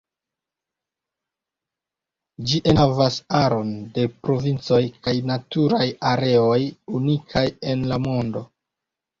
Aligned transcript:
Ĝi 2.51 2.61
enhavas 2.73 3.17
aron 3.41 3.69
de 3.99 4.07
provincoj 4.29 4.81
kaj 5.09 5.15
naturaj 5.33 5.85
areoj 6.15 6.59
unikaj 7.01 7.47
en 7.75 7.89
la 7.93 8.05
mondo. 8.09 8.45